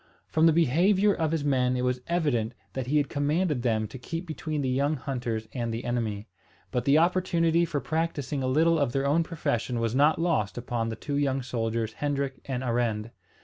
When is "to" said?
3.89-3.99